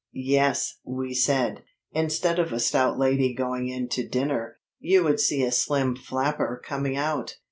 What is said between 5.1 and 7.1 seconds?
see a slim flapper coming